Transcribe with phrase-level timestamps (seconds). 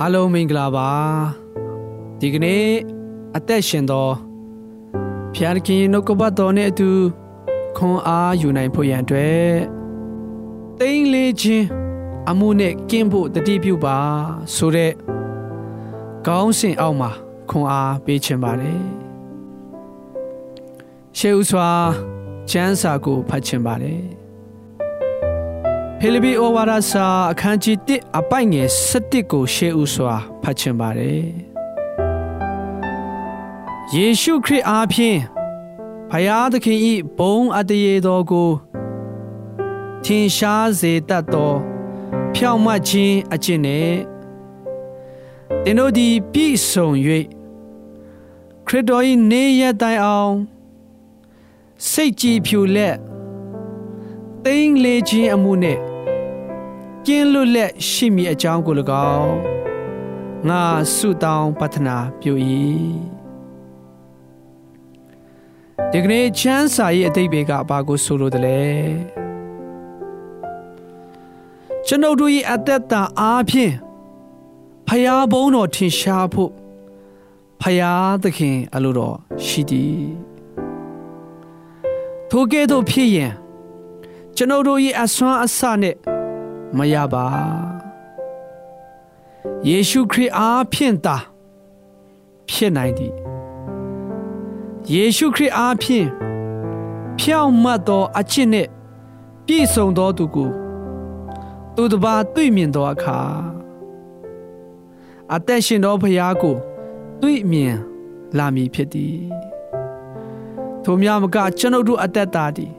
[0.00, 0.90] အားလုံးမင်္ဂလာပါ
[2.20, 2.64] ဒီကနေ့
[3.36, 4.08] အသက်ရှင်သော
[5.34, 6.90] ဖျားခင်နှုတ်ကပတ်တော်နဲ့အတူ
[7.76, 9.50] ခွန်အားယူနိုင်ဖို့ရန်အတွက်
[10.78, 11.66] တိမ့်လေးခြင်း
[12.30, 13.98] အမှုနဲ့ကင်းဖို့တတိပြုပါ
[14.54, 14.92] ဆိုတဲ့
[16.26, 17.10] ကောင်းစဉ်အောက်မှာ
[17.50, 18.82] ခွန်အားပေးခြင်းပါတယ်
[21.18, 21.70] ရှေးဥစွာ
[22.50, 24.15] ကျမ်းစာကိုဖတ်ခြင်းပါတယ်
[26.00, 31.22] ဖိလိပ္ပိဩဝါဒစာအခန်းကြီး1အပိုက်ငယ်7ကိုရှေးဥစွာဖတ်ချင်ပါတယ်။
[33.94, 35.20] ယေရှုခရစ်အားဖြင့်
[36.10, 36.78] ဖယားသခင်၏
[37.18, 38.50] ဘုံအတရေတော်ကို
[40.04, 41.52] ထင်ရှားစေတတ်သော
[42.34, 43.92] ဖြောင့်မတ်ခြင်းအကျင့်နဲ့
[45.64, 46.88] သင်တို့သည်ပြည့်စုံ၍
[48.66, 50.34] ခရစ်တော်၏နေရတိုင်အောင်
[51.90, 52.96] စိတ်ကြည်ဖြူလက်
[54.44, 55.78] သိမ့်လေခြင်းအမှုနဲ့
[57.06, 58.74] ကျင်းလွတ်လက်ရှိမည်အကြောင်းကို၎
[59.16, 59.34] င်း
[60.48, 60.62] ငါ
[60.94, 62.32] ဆုတောင်းပတ္ထနာပြု၏
[65.92, 68.62] ဒီကနေ့ချမ်းစာရဲ့အတိတ်ဘေကဘာကိုဆိုလိုတယ်လဲ
[71.86, 73.74] ကျွန်ုပ်တို့၏အသက်တာအားဖြင့်
[74.88, 76.52] ဖယားဘုံတော်ထင်ရှားဖို့
[77.60, 79.16] ဖယားသခင်အလိုတော်
[79.46, 80.06] ရှိသည်
[82.30, 83.32] ထိုကဲ့သို့ဖြစ်ရင်
[84.36, 85.96] ကျွန်ုပ်တို့၏အစွမ်းအစနဲ့
[86.76, 87.26] မရပါ
[89.68, 91.16] ယေရှုခရစ်အားဖြင့်သာ
[92.48, 93.14] ဖြစ်နိုင်သည်
[94.92, 96.08] ယေရှုခရစ်အားဖြင့်
[97.18, 98.70] ဖြောင့်မတ်သောအချစ်နှင့်
[99.46, 100.50] ပြည့်စုံသောသူကို
[101.74, 103.18] သူတစ်ပါးတွေ့မြင်သောအခါ
[105.34, 106.56] အသက်ရှင်သောဖရာကို
[107.20, 107.76] တွေ့မြင်
[108.38, 109.18] လာမည်ဖြစ်သည်
[110.82, 112.72] ထိုများမကကျွန်ုပ်တို့အသက်တာသည်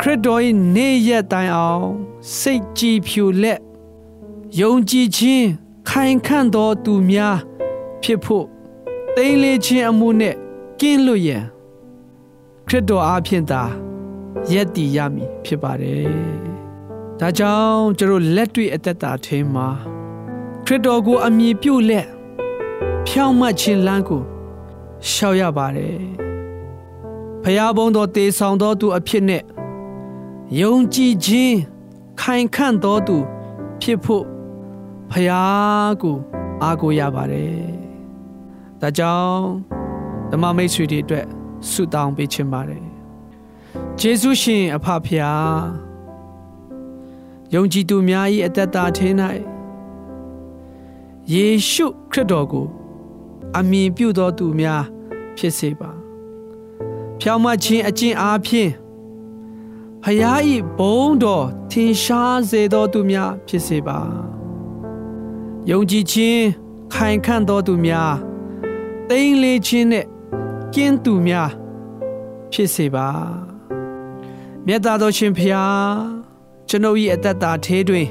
[0.00, 0.40] ခရစ်တော်၏
[0.74, 1.88] နေရက်တိုင်အောင်
[2.38, 3.60] စိတ်ကြည်ဖြူလက်
[4.60, 5.48] ယုံကြည်ခြင်း
[5.88, 7.36] ခိုင်ခန့်သောသူများ
[8.02, 8.46] ဖြစ်ဖို့
[9.16, 10.34] တိမ်လေးခြင်းအမှုနဲ့
[10.80, 11.44] ကင်းလွတ်ရန်
[12.66, 13.62] ခရစ်တော်အားဖြင့်သာ
[14.52, 16.04] ယက်တည်ရမည်ဖြစ်ပါတယ်။
[17.20, 19.68] ဒါကြောင့်ကျွန်တော်လက်တွေ့အသက်တာထဲမှာ
[20.64, 22.06] ခရစ်တော်ကိုအမြင်ပြုလက်
[23.06, 24.22] ဖြောင့်မတ်ခြင်းလမ်းကို
[25.10, 25.98] ရှောက်ရပါတယ်။
[27.42, 29.42] ဖျားဘုံတော်တေဆောင်တော်သူအဖြစ်နဲ့
[30.60, 31.56] ယုံကြည်ခြင်း
[32.20, 33.16] ခိုင်ခန့်တော်သူ
[33.80, 34.24] ဖြစ်ဖို့
[35.10, 36.16] ဖယားကို
[36.62, 37.62] အားကိုးရပါတယ်။
[38.80, 39.44] ဒါကြောင့်
[40.30, 41.26] ဓမ္မမိတ်ဆွေတွေအတွက်
[41.70, 42.84] ဆုတောင်းပေးချင်ပါတယ်။
[44.00, 45.62] ယေရှုရှင်အဖဖယား
[47.54, 49.16] ယုံကြည်သူများ၏အသက်တာထင်း၌
[51.32, 52.66] ယေရှုခရစ်တော်ကို
[53.58, 54.84] အမြင်ပြုသောသူများ
[55.36, 55.90] ဖြစ်စေပါ။
[57.20, 58.70] ဖြောင့်မတ်ခြင်းအကျင့်အားဖြင့်
[60.04, 63.98] ဖယားဤဘုံတော်ထင်ရှားစေသောသူများဖြစ်စေပါ
[65.70, 66.44] ယုံကြည်ခြင်း
[66.92, 68.14] ခိုင်ခန့်သောသူများ
[69.08, 70.06] တိမ်လေးခြင်းနဲ့
[70.74, 71.50] ကျင်းသူများ
[72.52, 73.08] ဖြစ်စေပါ
[74.66, 75.94] မြတ်သားတော်ရှင်ဖျား
[76.68, 78.08] ကျွန်ုပ်၏အသက်တာထဲတွင်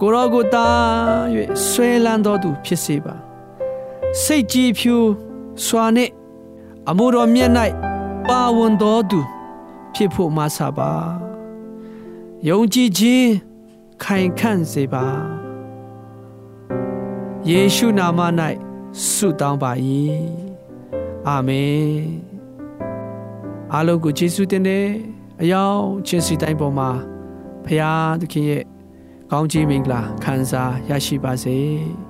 [0.00, 0.66] ကိုရောကိုတာ၍
[1.66, 3.14] ဆွဲလန်းတော်သူဖြစ်စေပါ
[4.22, 4.96] စိတ်ကြည်ဖြူ
[5.64, 6.12] စွာနှင့်
[6.88, 7.50] အမှုတော်မြတ်၌
[8.28, 9.20] ပါဝင်တော်သူ
[9.94, 10.92] ဖြစ်ဖို့မဆပါ
[12.48, 13.30] ယုံကြည်ခြင်း
[14.02, 15.06] ခိုင်ခန့်စေပါ
[17.48, 18.20] ယေရှုနာမ၌
[19.10, 19.72] ဆုတောင်းပါ၏
[21.26, 21.88] အာမင်
[23.72, 24.86] အားလုံးကိုယေရှုတင်တဲ့
[25.42, 26.90] အယောင်ချင်းစီတိုင်းပေါ်မှာ
[27.64, 28.64] ဖရာသခင်ရဲ့
[29.30, 31.58] ကောင်းချီးမင်္ဂလာခံစားရရှိပါစေ။